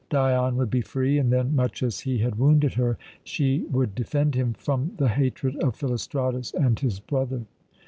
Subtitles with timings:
[0.09, 4.33] Dion would be free, and then, much as he had wounded her, she would defend
[4.33, 7.43] him from the hatred of Philostratus and his brother.